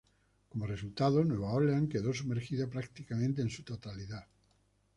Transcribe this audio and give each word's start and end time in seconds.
Como 0.49 0.65
resultado, 0.65 1.23
Nueva 1.23 1.53
Orleans 1.53 1.87
quedó 1.91 2.11
sumergida 2.11 2.67
prácticamente 2.67 3.43
en 3.43 3.51
su 3.51 3.61
totalidad. 3.63 4.25